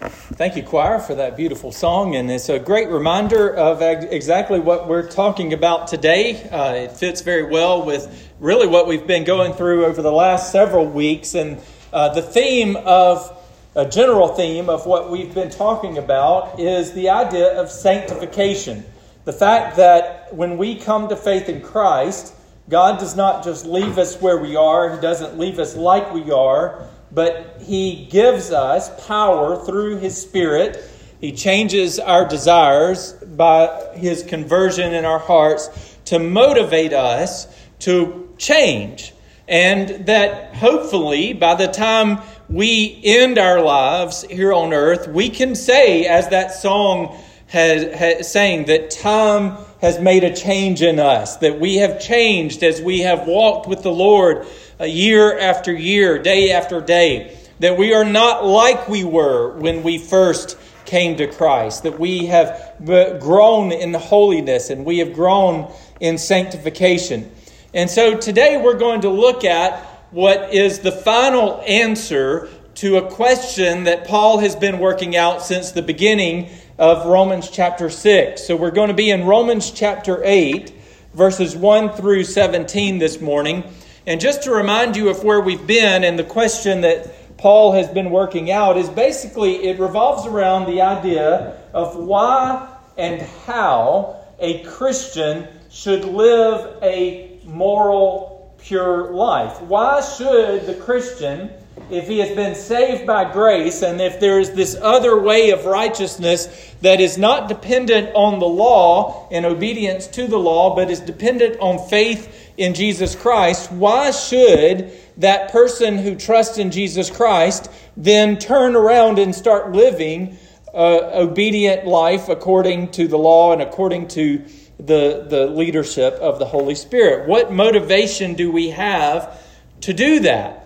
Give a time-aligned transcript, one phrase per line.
[0.00, 2.16] Thank you, choir, for that beautiful song.
[2.16, 6.42] And it's a great reminder of exactly what we're talking about today.
[6.48, 10.52] Uh, it fits very well with really what we've been going through over the last
[10.52, 11.34] several weeks.
[11.34, 11.60] And
[11.92, 13.36] uh, the theme of,
[13.76, 18.86] a general theme of what we've been talking about is the idea of sanctification.
[19.26, 22.32] The fact that when we come to faith in Christ,
[22.70, 26.30] God does not just leave us where we are, He doesn't leave us like we
[26.30, 30.84] are but He gives us power through His Spirit.
[31.20, 37.46] He changes our desires by His conversion in our hearts to motivate us
[37.80, 39.12] to change.
[39.48, 45.54] And that hopefully, by the time we end our lives here on earth, we can
[45.54, 47.18] say, as that song
[47.48, 52.62] has, has saying, that time has made a change in us, that we have changed
[52.62, 54.46] as we have walked with the Lord
[54.78, 59.82] uh, year after year, day after day, that we are not like we were when
[59.82, 65.14] we first came to Christ, that we have uh, grown in holiness and we have
[65.14, 67.30] grown in sanctification.
[67.72, 73.10] And so today we're going to look at what is the final answer to a
[73.10, 76.50] question that Paul has been working out since the beginning
[76.80, 78.42] of Romans chapter 6.
[78.42, 80.72] So we're going to be in Romans chapter 8,
[81.12, 83.64] verses 1 through 17 this morning.
[84.06, 87.86] And just to remind you of where we've been, and the question that Paul has
[87.88, 94.62] been working out is basically it revolves around the idea of why and how a
[94.62, 99.60] Christian should live a moral, pure life.
[99.60, 101.50] Why should the Christian,
[101.92, 105.64] if he has been saved by grace, and if there is this other way of
[105.64, 111.00] righteousness that is not dependent on the law and obedience to the law, but is
[111.00, 117.70] dependent on faith in Jesus Christ, why should that person who trusts in Jesus Christ
[117.96, 120.38] then turn around and start living
[120.74, 124.44] obedient life according to the law and according to
[124.78, 127.28] the, the leadership of the Holy Spirit?
[127.28, 129.42] What motivation do we have
[129.82, 130.59] to do that?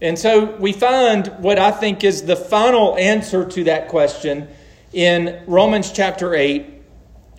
[0.00, 4.48] And so we find what I think is the final answer to that question
[4.92, 6.78] in Romans chapter 8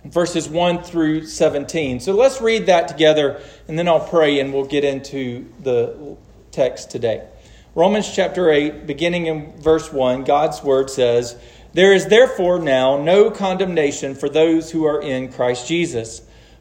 [0.04, 2.00] verses 1 through 17.
[2.00, 6.16] So let's read that together, and then I'll pray and we'll get into the
[6.50, 7.26] text today.
[7.74, 11.36] Romans chapter 8, beginning in verse 1, God's word says,
[11.72, 16.22] There is therefore now no condemnation for those who are in Christ Jesus.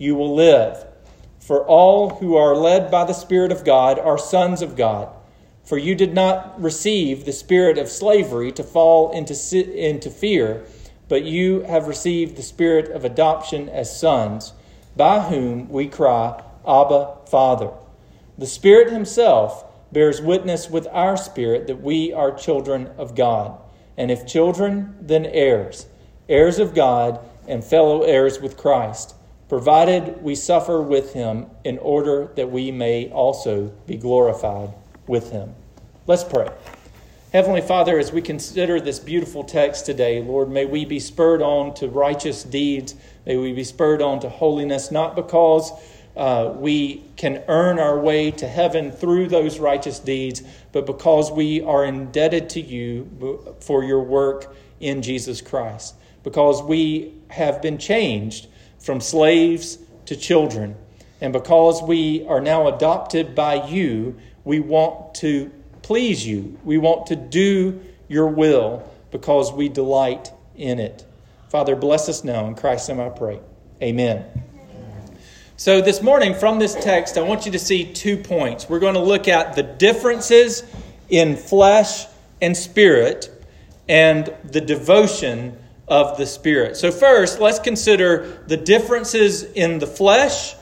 [0.00, 0.86] you will live.
[1.38, 5.10] For all who are led by the Spirit of God are sons of God.
[5.62, 9.34] For you did not receive the spirit of slavery to fall into,
[9.76, 10.64] into fear,
[11.08, 14.54] but you have received the spirit of adoption as sons,
[14.96, 17.70] by whom we cry, Abba, Father.
[18.38, 23.58] The Spirit Himself bears witness with our spirit that we are children of God.
[23.98, 25.86] And if children, then heirs,
[26.26, 29.14] heirs of God, and fellow heirs with Christ,
[29.50, 34.72] provided we suffer with him in order that we may also be glorified
[35.08, 35.52] with him.
[36.06, 36.48] Let's pray.
[37.32, 41.74] Heavenly Father, as we consider this beautiful text today, Lord, may we be spurred on
[41.74, 42.94] to righteous deeds.
[43.26, 45.72] May we be spurred on to holiness, not because
[46.16, 51.60] uh, we can earn our way to heaven through those righteous deeds, but because we
[51.62, 55.96] are indebted to you for your work in Jesus Christ.
[56.22, 58.46] Because we have been changed
[58.80, 60.74] from slaves to children.
[61.20, 65.50] And because we are now adopted by you, we want to
[65.82, 66.58] please you.
[66.64, 71.04] We want to do your will because we delight in it.
[71.48, 72.46] Father, bless us now.
[72.46, 73.40] In Christ's name I pray.
[73.82, 74.24] Amen.
[75.56, 78.68] So, this morning from this text, I want you to see two points.
[78.68, 80.62] We're going to look at the differences
[81.10, 82.06] in flesh
[82.40, 83.30] and spirit
[83.88, 85.58] and the devotion
[85.90, 86.76] of the Spirit.
[86.76, 90.54] So, first, let's consider the differences in the flesh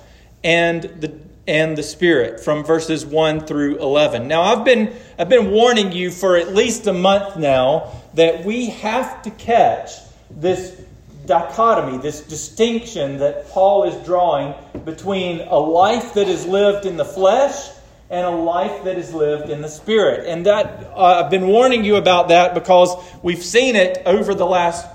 [0.43, 5.51] and the and the spirit from verses 1 through 11 now i've been i've been
[5.51, 9.93] warning you for at least a month now that we have to catch
[10.31, 10.79] this
[11.25, 14.53] dichotomy this distinction that paul is drawing
[14.85, 17.71] between a life that is lived in the flesh
[18.11, 21.83] and a life that is lived in the spirit and that uh, i've been warning
[21.83, 24.87] you about that because we've seen it over the last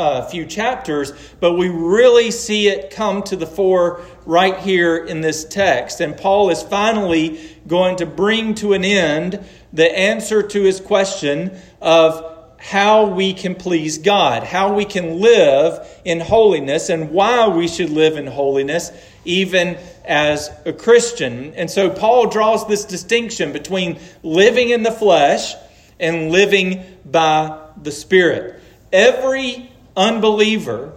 [0.00, 5.20] uh, few chapters, but we really see it come to the fore right here in
[5.20, 6.00] this text.
[6.00, 9.44] And Paul is finally going to bring to an end
[9.74, 12.26] the answer to his question of
[12.58, 17.90] how we can please God, how we can live in holiness, and why we should
[17.90, 18.90] live in holiness,
[19.26, 21.52] even as a Christian.
[21.54, 25.54] And so Paul draws this distinction between living in the flesh
[25.98, 28.60] and living by the Spirit.
[28.92, 30.92] Every unbeliever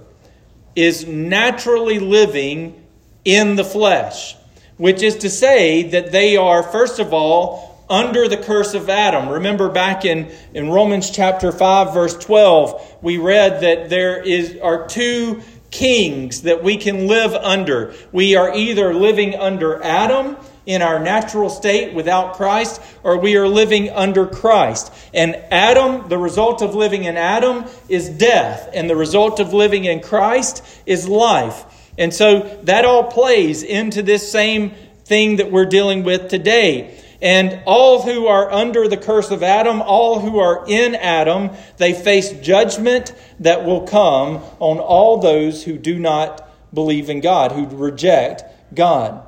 [0.75, 2.83] is naturally living
[3.25, 4.35] in the flesh,
[4.77, 9.29] which is to say that they are, first of all, under the curse of Adam.
[9.29, 14.87] Remember back in, in Romans chapter 5, verse 12, we read that there is, are
[14.87, 17.93] two kings that we can live under.
[18.11, 23.47] We are either living under Adam in our natural state without Christ, or we are
[23.47, 24.93] living under Christ.
[25.13, 29.85] And Adam, the result of living in Adam is death, and the result of living
[29.85, 31.65] in Christ is life.
[31.97, 34.71] And so that all plays into this same
[35.05, 36.99] thing that we're dealing with today.
[37.21, 41.93] And all who are under the curse of Adam, all who are in Adam, they
[41.93, 47.65] face judgment that will come on all those who do not believe in God, who
[47.67, 48.43] reject
[48.73, 49.25] God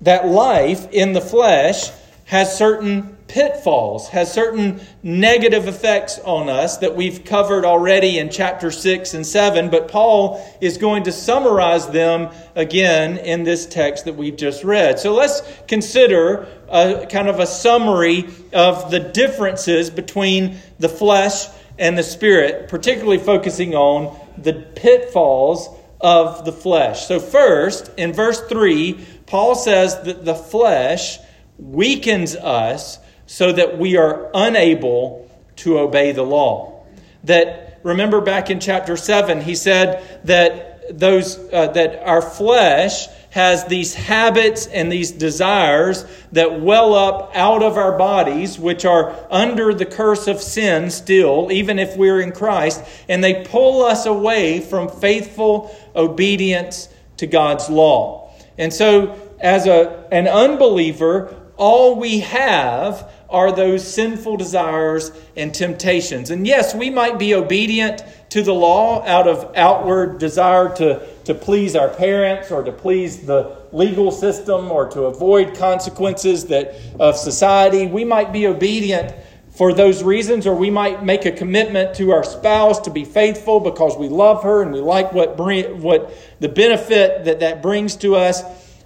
[0.00, 1.90] that life in the flesh
[2.24, 8.70] has certain pitfalls, has certain negative effects on us that we've covered already in chapter
[8.70, 14.16] 6 and 7, but Paul is going to summarize them again in this text that
[14.16, 14.98] we've just read.
[14.98, 21.46] So let's consider a kind of a summary of the differences between the flesh
[21.78, 25.68] and the spirit, particularly focusing on the pitfalls
[26.00, 27.06] of the flesh.
[27.06, 31.18] So, first, in verse 3, Paul says that the flesh
[31.58, 36.84] weakens us so that we are unable to obey the law.
[37.24, 43.66] That remember back in chapter 7 he said that those uh, that our flesh has
[43.66, 49.74] these habits and these desires that well up out of our bodies, which are under
[49.74, 54.60] the curse of sin still, even if we're in Christ, and they pull us away
[54.60, 58.32] from faithful obedience to God's law.
[58.56, 66.30] And so, as a, an unbeliever, all we have are those sinful desires and temptations.
[66.30, 71.34] And yes, we might be obedient to the law out of outward desire to, to
[71.34, 77.18] please our parents or to please the legal system or to avoid consequences that, of
[77.18, 77.86] society.
[77.86, 79.14] We might be obedient
[79.50, 83.60] for those reasons, or we might make a commitment to our spouse to be faithful
[83.60, 87.94] because we love her and we like what, bring, what the benefit that that brings
[87.96, 88.42] to us.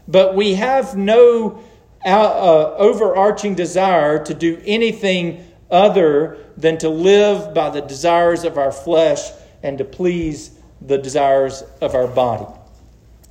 [0.08, 1.62] But we have no
[2.04, 8.58] uh, uh, overarching desire to do anything other than to live by the desires of
[8.58, 9.30] our flesh
[9.62, 12.46] and to please the desires of our body.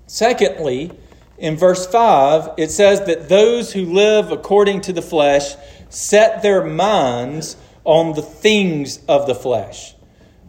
[0.08, 0.92] Secondly,
[1.38, 5.56] in verse 5, it says that those who live according to the flesh
[5.90, 9.96] set their minds on the things of the flesh.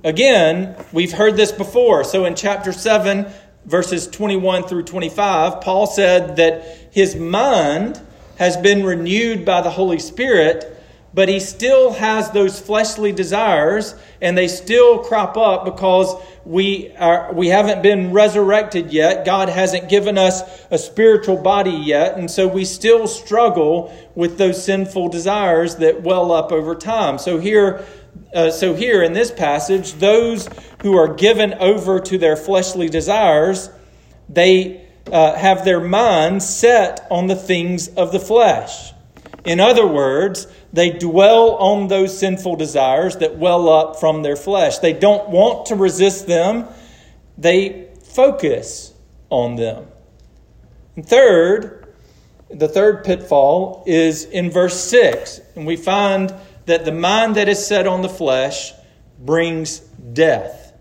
[0.04, 2.04] Again, we've heard this before.
[2.04, 3.26] So in chapter 7,
[3.64, 8.00] verses 21 through 25, Paul said that his mind
[8.36, 10.81] has been renewed by the Holy Spirit,
[11.14, 16.14] but he still has those fleshly desires and they still crop up because
[16.44, 19.24] we are we haven't been resurrected yet.
[19.24, 24.62] God hasn't given us a spiritual body yet and so we still struggle with those
[24.62, 27.18] sinful desires that well up over time.
[27.18, 27.84] So here
[28.34, 30.48] uh, so here in this passage those
[30.82, 33.70] who are given over to their fleshly desires
[34.28, 38.91] they uh, have their minds set on the things of the flesh
[39.44, 44.78] in other words they dwell on those sinful desires that well up from their flesh.
[44.78, 46.66] They don't want to resist them,
[47.36, 48.92] they focus
[49.30, 49.86] on them.
[50.96, 51.94] And third,
[52.50, 55.40] the third pitfall is in verse 6.
[55.56, 56.34] And we find
[56.66, 58.72] that the mind that is set on the flesh
[59.18, 60.74] brings death.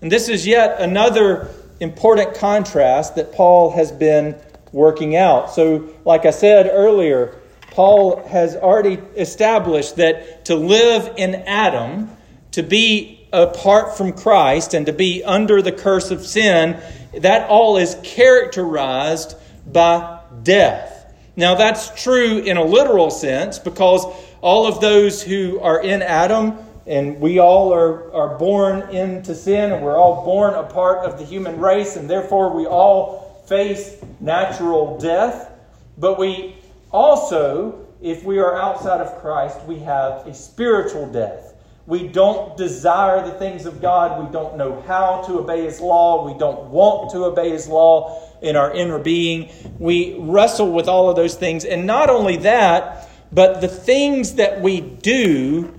[0.00, 1.50] And this is yet another
[1.80, 4.36] important contrast that Paul has been
[4.72, 5.52] working out.
[5.52, 7.40] So, like I said earlier,
[7.76, 12.08] Paul has already established that to live in Adam,
[12.52, 16.80] to be apart from Christ, and to be under the curse of sin,
[17.18, 19.36] that all is characterized
[19.70, 21.14] by death.
[21.36, 24.06] Now, that's true in a literal sense because
[24.40, 26.56] all of those who are in Adam,
[26.86, 31.18] and we all are, are born into sin, and we're all born a part of
[31.18, 35.52] the human race, and therefore we all face natural death.
[35.98, 36.54] But we
[36.92, 41.54] also, if we are outside of Christ, we have a spiritual death.
[41.86, 44.24] We don't desire the things of God.
[44.24, 46.26] We don't know how to obey His law.
[46.26, 49.50] We don't want to obey His law in our inner being.
[49.78, 51.64] We wrestle with all of those things.
[51.64, 55.72] And not only that, but the things that we do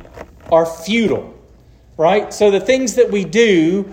[0.52, 1.38] are futile,
[1.98, 2.34] right?
[2.34, 3.92] So the things that we do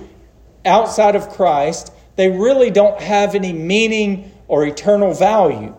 [0.65, 5.75] outside of Christ, they really don't have any meaning or eternal value.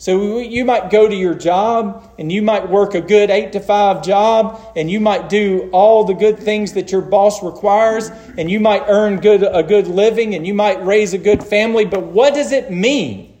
[0.00, 3.60] So you might go to your job and you might work a good 8 to
[3.60, 8.48] 5 job and you might do all the good things that your boss requires and
[8.48, 12.04] you might earn good a good living and you might raise a good family, but
[12.04, 13.36] what does it mean?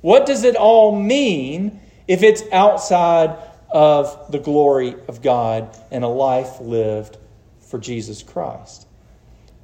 [0.00, 3.36] What does it all mean if it's outside
[3.68, 7.18] of the glory of God and a life lived
[7.58, 8.86] for Jesus Christ?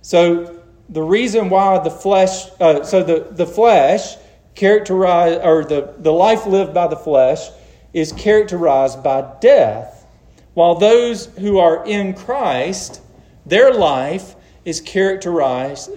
[0.03, 4.17] So the reason why the flesh uh, so the the flesh
[4.55, 7.49] characterized, or the, the life lived by the flesh
[7.93, 10.07] is characterized by death,
[10.55, 13.01] while those who are in Christ,
[13.47, 15.91] their life is characterized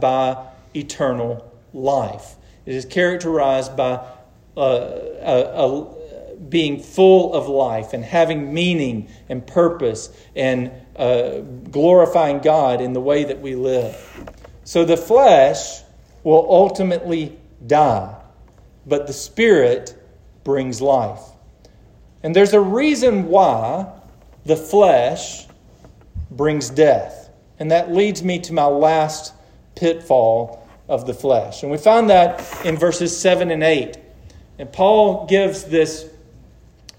[0.00, 2.36] by eternal life.
[2.66, 4.00] It is characterized by
[4.56, 5.98] uh, a, a,
[6.48, 11.40] being full of life and having meaning and purpose and uh,
[11.70, 13.96] glorifying God in the way that we live.
[14.64, 15.82] So the flesh
[16.24, 18.14] will ultimately die,
[18.86, 19.94] but the Spirit
[20.44, 21.20] brings life.
[22.22, 23.92] And there's a reason why
[24.44, 25.46] the flesh
[26.30, 27.30] brings death.
[27.58, 29.34] And that leads me to my last
[29.74, 31.62] pitfall of the flesh.
[31.62, 33.98] And we find that in verses 7 and 8.
[34.58, 36.08] And Paul gives this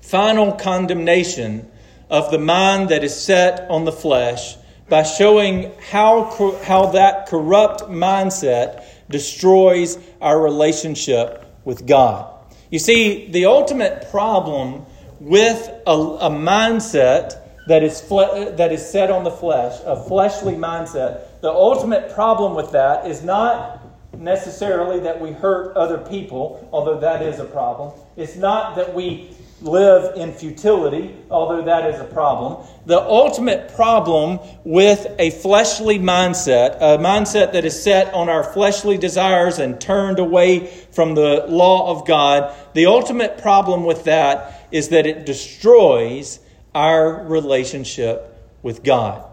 [0.02, 1.70] final condemnation
[2.10, 4.56] of the mind that is set on the flesh
[4.88, 12.34] by showing how, how that corrupt mindset destroys our relationship with God.
[12.70, 14.86] You see, the ultimate problem
[15.20, 20.54] with a, a mindset that is, fle- that is set on the flesh, a fleshly
[20.54, 23.80] mindset, the ultimate problem with that is not
[24.18, 27.94] necessarily that we hurt other people, although that is a problem.
[28.18, 32.66] It's not that we live in futility, although that is a problem.
[32.86, 38.98] The ultimate problem with a fleshly mindset, a mindset that is set on our fleshly
[38.98, 44.90] desires and turned away from the law of God, the ultimate problem with that is
[44.90, 46.40] that it destroys
[46.74, 49.26] our relationship with God.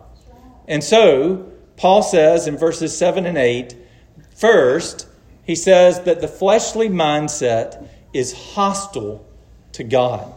[0.66, 3.76] And so, Paul says in verses 7 and 8,
[4.34, 5.06] first,
[5.44, 9.24] he says that the fleshly mindset is hostile
[9.76, 10.32] to God.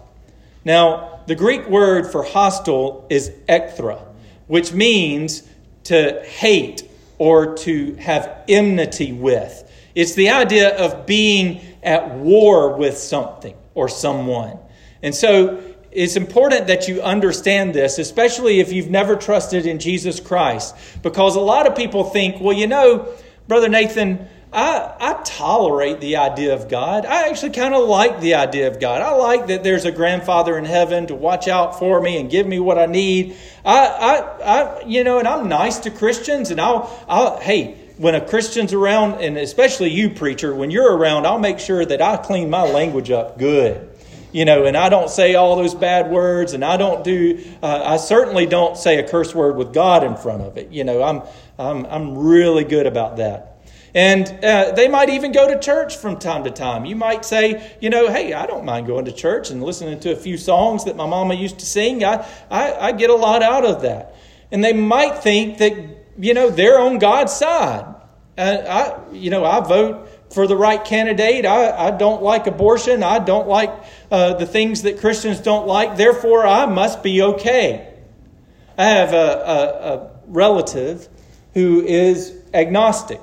[0.64, 4.02] Now, the Greek word for hostile is ekthra,
[4.48, 5.44] which means
[5.86, 6.84] to hate
[7.18, 9.66] or to have enmity with.
[9.96, 14.58] It's the idea of being at war with something or someone.
[15.02, 20.20] And so it's important that you understand this, especially if you've never trusted in Jesus
[20.20, 23.08] Christ, because a lot of people think, well, you know,
[23.48, 27.06] Brother Nathan, I, I tolerate the idea of God.
[27.06, 29.02] I actually kind of like the idea of God.
[29.02, 32.48] I like that there's a grandfather in heaven to watch out for me and give
[32.48, 33.38] me what I need.
[33.64, 38.16] I, I, I you know, and I'm nice to Christians, and I'll, I'll, hey, when
[38.16, 42.18] a Christian's around, and especially you, preacher, when you're around, I'll make sure that I
[42.18, 43.88] clean my language up good.
[44.32, 47.84] you know, and I don't say all those bad words, and I don't do, uh,
[47.86, 50.72] I certainly don't say a curse word with God in front of it.
[50.72, 51.24] You know, I'm,
[51.58, 53.59] I'm, I'm really good about that.
[53.94, 56.86] And uh, they might even go to church from time to time.
[56.86, 60.12] You might say, you know, hey, I don't mind going to church and listening to
[60.12, 62.04] a few songs that my mama used to sing.
[62.04, 64.16] I, I, I get a lot out of that.
[64.52, 65.74] And they might think that,
[66.18, 67.96] you know, they're on God's side.
[68.38, 71.46] Uh, I, you know, I vote for the right candidate.
[71.46, 73.04] I, I don't like abortion.
[73.04, 73.72] I don't like
[74.12, 75.98] uh, the things that Christians don't like.
[75.98, 77.94] Therefore, I must be okay.
[78.78, 81.10] I have a, a, a relative
[81.54, 83.20] who is agnostic.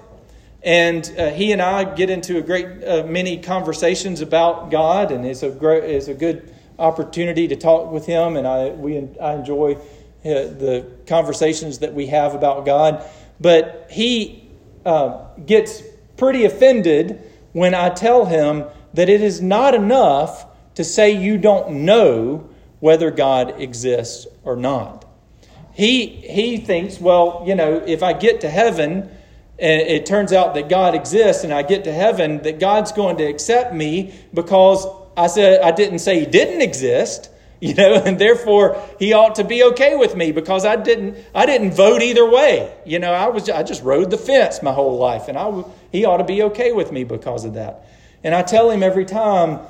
[0.66, 5.24] And uh, he and I get into a great uh, many conversations about God, and
[5.24, 8.36] it's a great, it's a good opportunity to talk with him.
[8.36, 9.78] And I we I enjoy uh,
[10.24, 13.08] the conversations that we have about God.
[13.40, 14.50] But he
[14.84, 15.82] uh, gets
[16.16, 21.84] pretty offended when I tell him that it is not enough to say you don't
[21.84, 25.04] know whether God exists or not.
[25.74, 29.10] He, he thinks, well, you know, if I get to heaven
[29.58, 33.16] and it turns out that God exists and I get to heaven, that God's going
[33.18, 34.86] to accept me because
[35.16, 39.44] I said I didn't say he didn't exist, you know, and therefore he ought to
[39.44, 42.74] be okay with me because I didn't I didn't vote either way.
[42.84, 46.04] You know, I was I just rode the fence my whole life and I he
[46.04, 47.86] ought to be okay with me because of that.
[48.22, 49.60] And I tell him every time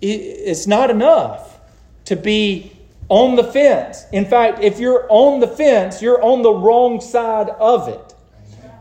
[0.00, 1.60] it's not enough
[2.06, 2.72] to be
[3.08, 4.04] on the fence.
[4.12, 8.07] In fact, if you're on the fence, you're on the wrong side of it.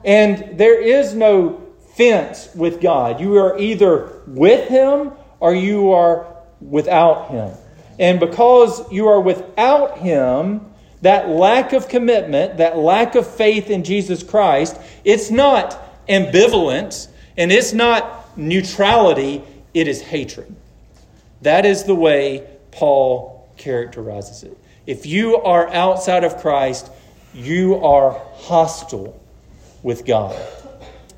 [0.04, 1.62] And there is no
[1.96, 3.20] fence with God.
[3.20, 6.28] You are either with Him or you are
[6.62, 7.52] without Him.
[8.00, 10.62] And because you are without Him,
[11.02, 17.52] that lack of commitment, that lack of faith in Jesus Christ, it's not ambivalence and
[17.52, 20.56] it's not neutrality, it is hatred.
[21.42, 24.58] That is the way Paul characterizes it.
[24.86, 26.90] If you are outside of Christ,
[27.34, 29.20] you are hostile
[29.84, 30.36] with God.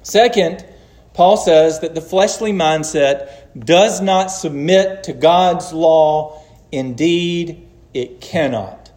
[0.04, 0.66] Second,
[1.13, 6.44] Paul says that the fleshly mindset does not submit to God's law.
[6.72, 8.92] Indeed, it cannot.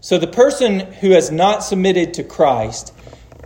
[0.00, 2.92] So the person who has not submitted to Christ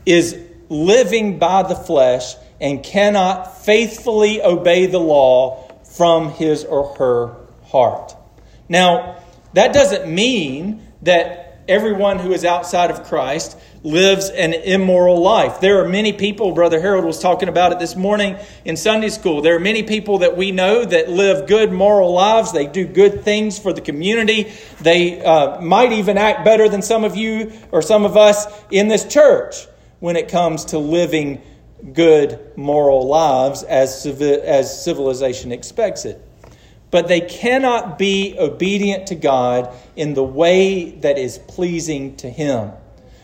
[0.07, 7.37] is living by the flesh and cannot faithfully obey the law from his or her
[7.65, 8.17] heart.
[8.69, 15.61] Now, that doesn't mean that everyone who is outside of Christ lives an immoral life.
[15.61, 19.43] There are many people, Brother Harold was talking about it this morning in Sunday school.
[19.43, 22.51] There are many people that we know that live good moral lives.
[22.53, 24.53] They do good things for the community.
[24.81, 28.89] They uh, might even act better than some of you or some of us in
[28.89, 29.69] this church
[30.01, 31.41] when it comes to living
[31.93, 36.21] good moral lives as, as civilization expects it
[36.91, 42.73] but they cannot be obedient to God in the way that is pleasing to Him.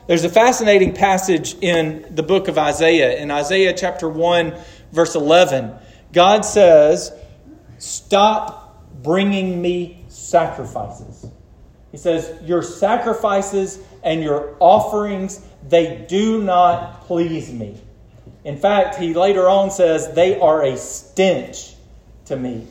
[0.09, 3.19] There's a fascinating passage in the book of Isaiah.
[3.19, 4.53] In Isaiah chapter 1,
[4.91, 5.73] verse 11,
[6.13, 7.13] God says,
[7.79, 11.27] Stop bringing me sacrifices.
[11.93, 17.81] He says, Your sacrifices and your offerings, they do not please me.
[18.45, 21.75] In fact, he later on says, They are a stench
[22.25, 22.67] to me.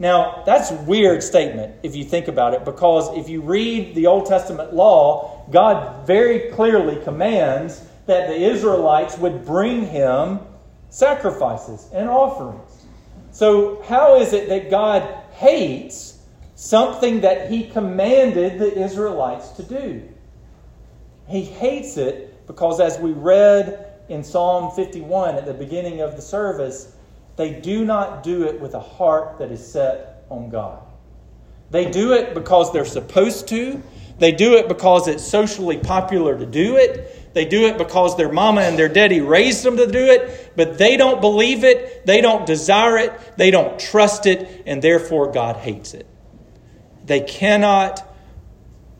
[0.00, 4.08] Now, that's a weird statement if you think about it, because if you read the
[4.08, 10.40] Old Testament law, God very clearly commands that the Israelites would bring him
[10.90, 12.86] sacrifices and offerings.
[13.30, 15.02] So, how is it that God
[15.32, 16.18] hates
[16.54, 20.08] something that he commanded the Israelites to do?
[21.26, 26.22] He hates it because, as we read in Psalm 51 at the beginning of the
[26.22, 26.94] service,
[27.36, 30.80] they do not do it with a heart that is set on God.
[31.70, 33.82] They do it because they're supposed to.
[34.18, 37.34] They do it because it's socially popular to do it.
[37.34, 40.78] They do it because their mama and their daddy raised them to do it, but
[40.78, 45.56] they don't believe it, they don't desire it, they don't trust it, and therefore God
[45.56, 46.06] hates it.
[47.04, 48.08] They cannot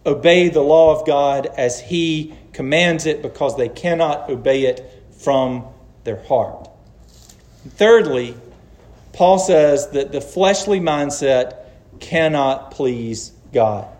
[0.05, 5.67] obey the law of God as He commands it because they cannot obey it from
[6.03, 6.69] their heart.
[7.69, 8.35] Thirdly,
[9.13, 11.57] Paul says that the fleshly mindset
[12.01, 13.94] cannot please God.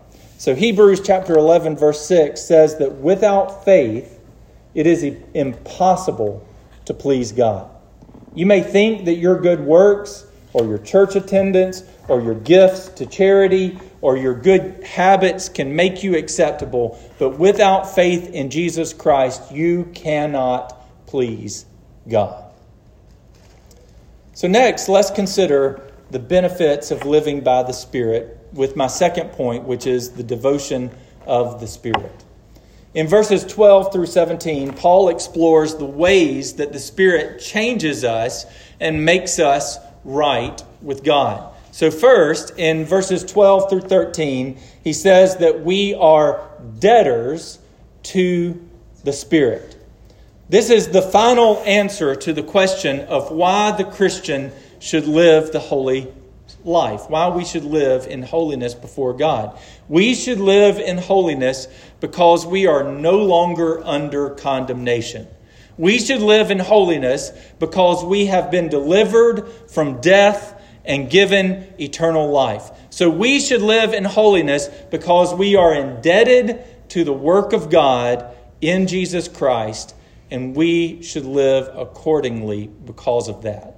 [0.45, 4.19] So Hebrews chapter 11 verse 6 says that without faith
[4.75, 5.01] it is
[5.33, 6.47] impossible
[6.85, 7.67] to please God.
[8.35, 13.07] You may think that your good works or your church attendance or your gifts to
[13.07, 19.51] charity or your good habits can make you acceptable, but without faith in Jesus Christ
[19.51, 21.65] you cannot please
[22.07, 22.51] God.
[24.35, 29.65] So, next, let's consider the benefits of living by the Spirit with my second point,
[29.65, 30.89] which is the devotion
[31.27, 32.23] of the Spirit.
[32.93, 38.45] In verses 12 through 17, Paul explores the ways that the Spirit changes us
[38.79, 41.53] and makes us right with God.
[41.71, 47.59] So, first, in verses 12 through 13, he says that we are debtors
[48.03, 48.65] to
[49.03, 49.75] the Spirit.
[50.47, 55.59] This is the final answer to the question of why the Christian should live the
[55.59, 56.13] holy
[56.65, 59.57] life, why we should live in holiness before God.
[59.87, 61.67] We should live in holiness
[61.99, 65.27] because we are no longer under condemnation.
[65.77, 72.29] We should live in holiness because we have been delivered from death and given eternal
[72.29, 72.71] life.
[72.89, 78.33] So we should live in holiness because we are indebted to the work of God
[78.61, 79.95] in Jesus Christ,
[80.31, 83.74] and we should live accordingly because of that.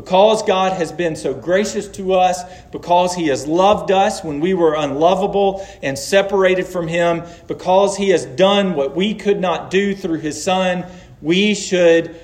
[0.00, 4.54] Because God has been so gracious to us, because He has loved us when we
[4.54, 9.94] were unlovable and separated from Him, because He has done what we could not do
[9.94, 10.86] through His Son,
[11.20, 12.18] we should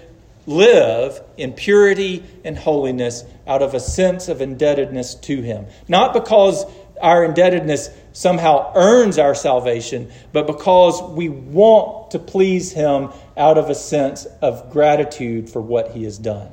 [0.46, 5.66] live in purity and holiness out of a sense of indebtedness to Him.
[5.86, 6.64] Not because
[7.02, 13.68] our indebtedness somehow earns our salvation, but because we want to please Him out of
[13.68, 16.48] a sense of gratitude for what He has done.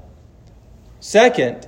[1.04, 1.68] Second,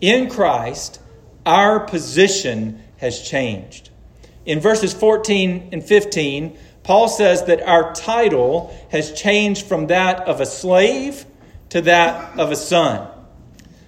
[0.00, 1.00] in Christ,
[1.44, 3.90] our position has changed.
[4.46, 10.40] In verses 14 and 15, Paul says that our title has changed from that of
[10.40, 11.26] a slave
[11.70, 13.08] to that of a son.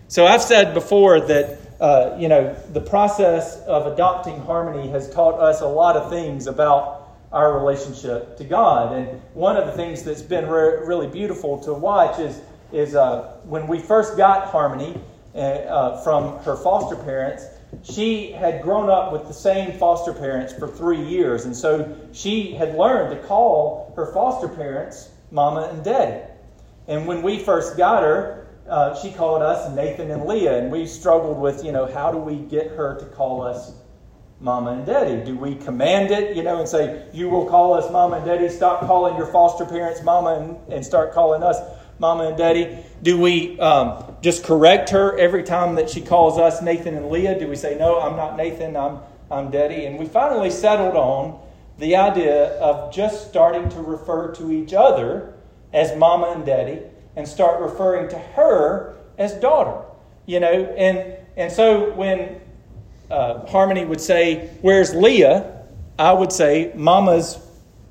[0.09, 5.39] So I've said before that uh, you know the process of adopting harmony has taught
[5.39, 10.03] us a lot of things about our relationship to God, and one of the things
[10.03, 12.41] that's been re- really beautiful to watch is
[12.73, 15.01] is uh, when we first got Harmony
[15.37, 17.45] uh, uh, from her foster parents.
[17.83, 22.53] She had grown up with the same foster parents for three years, and so she
[22.53, 26.23] had learned to call her foster parents Mama and Daddy.
[26.89, 30.87] And when we first got her, uh, she called us Nathan and Leah, and we
[30.87, 33.73] struggled with, you know, how do we get her to call us
[34.41, 35.23] Mama and Daddy?
[35.23, 38.49] Do we command it, you know, and say, you will call us Mama and Daddy,
[38.49, 41.59] stop calling your foster parents Mama and, and start calling us
[41.99, 42.79] Mama and Daddy?
[43.03, 47.39] Do we um, just correct her every time that she calls us Nathan and Leah?
[47.39, 48.99] Do we say, no, I'm not Nathan, I'm,
[49.31, 49.87] I'm Daddy?
[49.87, 51.41] And we finally settled on
[51.79, 55.35] the idea of just starting to refer to each other
[55.73, 56.81] as mama and daddy
[57.17, 59.85] and start referring to her as daughter.
[60.27, 62.41] You know, and and so when
[63.11, 65.63] uh, Harmony would say, "Where's Leah?"
[65.99, 67.39] I would say, "Mama's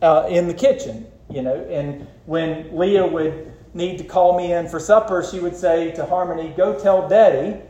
[0.02, 4.68] uh, in the kitchen." You know, and when Leah would need to call me in
[4.68, 7.62] for supper, she would say to Harmony, "Go tell Daddy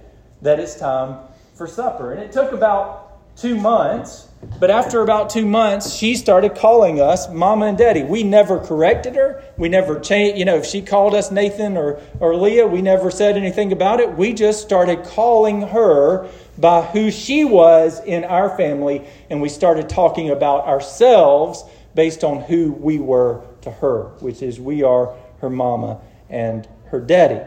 [0.41, 1.17] that it's time
[1.55, 6.55] for supper." And it took about two months but after about two months, she started
[6.55, 8.03] calling us mama and daddy.
[8.03, 9.43] We never corrected her.
[9.57, 13.11] We never changed, you know, if she called us Nathan or, or Leah, we never
[13.11, 14.17] said anything about it.
[14.17, 19.89] We just started calling her by who she was in our family, and we started
[19.89, 21.63] talking about ourselves
[21.93, 26.99] based on who we were to her, which is we are her mama and her
[26.99, 27.41] daddy.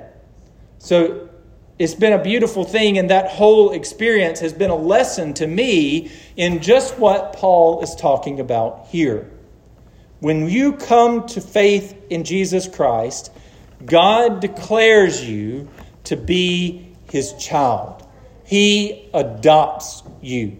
[0.78, 1.28] So
[1.78, 6.10] it's been a beautiful thing, and that whole experience has been a lesson to me
[6.36, 9.30] in just what Paul is talking about here.
[10.20, 13.30] When you come to faith in Jesus Christ,
[13.84, 15.68] God declares you
[16.04, 18.06] to be his child.
[18.44, 20.56] He adopts you.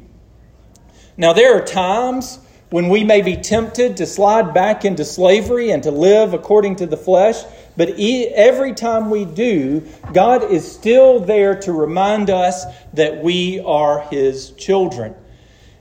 [1.17, 2.39] Now, there are times
[2.71, 6.87] when we may be tempted to slide back into slavery and to live according to
[6.87, 7.43] the flesh.
[7.77, 14.01] But every time we do, God is still there to remind us that we are
[14.11, 15.15] His children.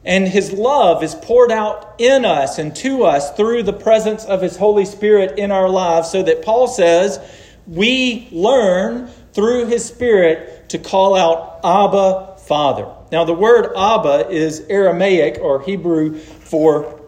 [0.06, 4.42] And His love is poured out in us and to us through the presence of
[4.42, 7.20] His Holy Spirit in our lives, so that Paul says
[7.66, 12.97] we learn through His Spirit to call out Abba, Father.
[13.12, 17.02] Now, the word Abba is Aramaic or Hebrew for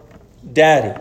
[0.52, 0.98] daddy.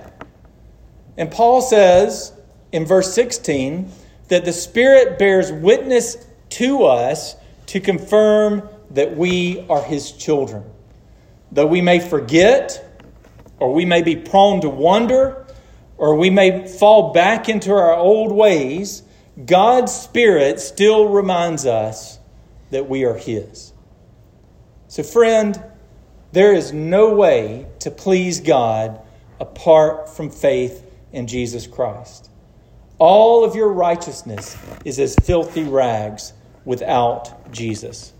[1.17, 2.33] And Paul says
[2.71, 3.91] in verse 16
[4.27, 6.17] that the Spirit bears witness
[6.51, 7.35] to us
[7.67, 10.63] to confirm that we are His children.
[11.51, 12.85] Though we may forget,
[13.59, 15.45] or we may be prone to wonder,
[15.97, 19.03] or we may fall back into our old ways,
[19.45, 22.19] God's Spirit still reminds us
[22.71, 23.73] that we are His.
[24.89, 25.63] So, friend,
[26.31, 28.99] there is no way to please God
[29.39, 32.27] apart from faith in Jesus Christ.
[32.97, 36.33] All of your righteousness is as filthy rags
[36.65, 38.13] without Jesus.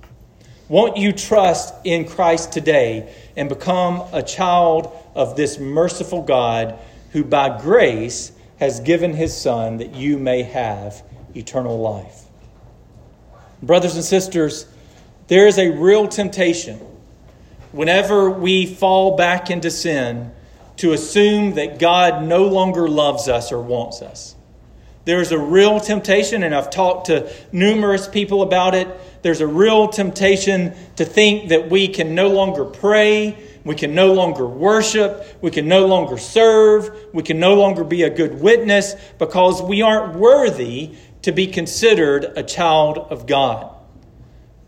[0.67, 6.77] Won't you trust in Christ today and become a child of this merciful God
[7.13, 11.01] who, by grace, has given his Son that you may have
[11.34, 12.25] eternal life?
[13.63, 14.67] Brothers and sisters,
[15.29, 16.77] there is a real temptation
[17.71, 20.31] whenever we fall back into sin
[20.77, 24.35] to assume that God no longer loves us or wants us.
[25.05, 28.87] There's a real temptation, and I've talked to numerous people about it.
[29.21, 34.13] There's a real temptation to think that we can no longer pray, we can no
[34.13, 38.95] longer worship, we can no longer serve, we can no longer be a good witness
[39.19, 43.75] because we aren't worthy to be considered a child of God.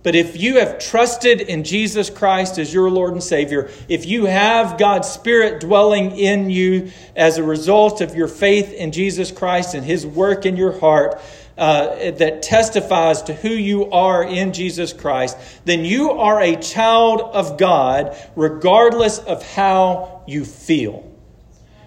[0.03, 4.25] But if you have trusted in Jesus Christ as your Lord and Savior, if you
[4.25, 9.75] have God's Spirit dwelling in you as a result of your faith in Jesus Christ
[9.75, 11.21] and His work in your heart
[11.57, 17.21] uh, that testifies to who you are in Jesus Christ, then you are a child
[17.21, 21.10] of God regardless of how you feel.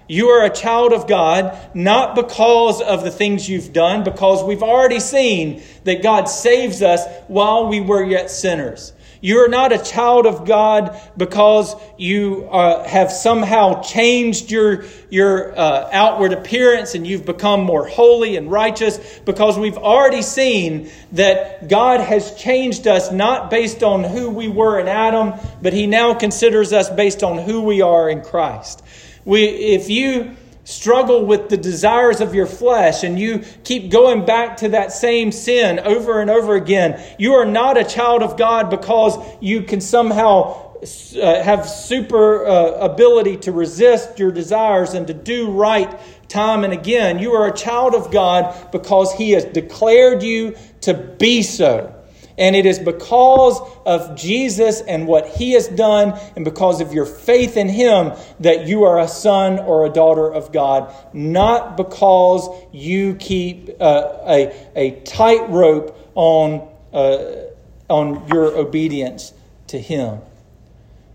[0.07, 4.63] You are a child of God not because of the things you've done, because we've
[4.63, 8.93] already seen that God saves us while we were yet sinners.
[9.23, 15.59] You are not a child of God because you uh, have somehow changed your, your
[15.59, 21.69] uh, outward appearance and you've become more holy and righteous, because we've already seen that
[21.69, 26.13] God has changed us not based on who we were in Adam, but He now
[26.13, 28.83] considers us based on who we are in Christ.
[29.25, 34.57] We, if you struggle with the desires of your flesh and you keep going back
[34.59, 38.71] to that same sin over and over again, you are not a child of God
[38.71, 45.15] because you can somehow uh, have super uh, ability to resist your desires and to
[45.15, 47.19] do right time and again.
[47.19, 51.94] You are a child of God because He has declared you to be so.
[52.37, 57.07] And it is because of Jesus and what he has done, and because of your
[57.07, 62.49] faith in him, that you are a son or a daughter of God, not because
[62.73, 67.45] you keep uh, a, a tightrope on, uh,
[67.89, 69.33] on your obedience
[69.69, 70.21] to him.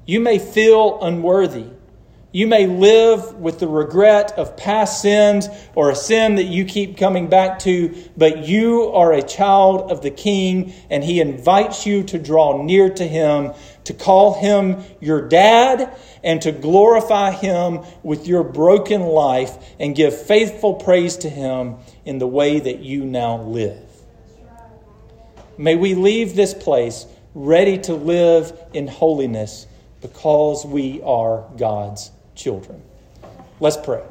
[0.05, 1.67] You may feel unworthy.
[2.31, 6.95] You may live with the regret of past sins or a sin that you keep
[6.95, 12.03] coming back to, but you are a child of the King, and He invites you
[12.03, 13.53] to draw near to Him,
[13.85, 15.91] to call Him your dad,
[16.23, 22.19] and to glorify Him with your broken life and give faithful praise to Him in
[22.19, 23.89] the way that you now live.
[25.57, 29.65] May we leave this place ready to live in holiness
[30.01, 32.81] because we are God's children.
[33.59, 34.01] Let's pray.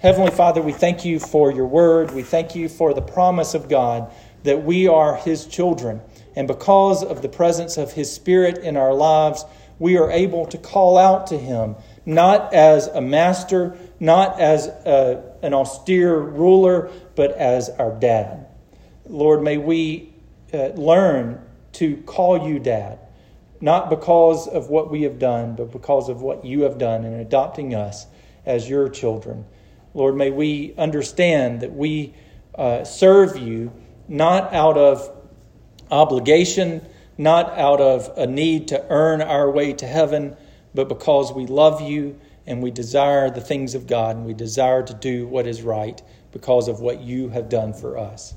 [0.00, 2.12] Heavenly Father, we thank you for your word.
[2.12, 4.12] We thank you for the promise of God
[4.44, 6.00] that we are his children.
[6.36, 9.44] And because of the presence of his Spirit in our lives,
[9.78, 11.74] we are able to call out to him,
[12.06, 18.46] not as a master, not as a, an austere ruler, but as our dad.
[19.06, 20.12] Lord, may we
[20.52, 22.98] uh, learn to call you dad
[23.60, 27.14] not because of what we have done, but because of what you have done in
[27.14, 28.06] adopting us
[28.46, 29.44] as your children.
[29.94, 32.14] Lord, may we understand that we
[32.54, 33.72] uh, serve you
[34.06, 35.10] not out of
[35.90, 40.36] obligation, not out of a need to earn our way to heaven,
[40.74, 44.82] but because we love you and we desire the things of God and we desire
[44.82, 46.00] to do what is right
[46.32, 48.34] because of what you have done for us.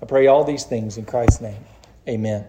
[0.00, 1.64] I pray all these things in Christ's name.
[2.08, 2.44] Amen.